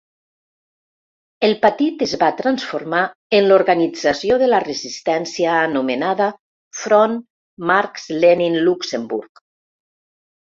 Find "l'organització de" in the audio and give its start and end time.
3.51-4.47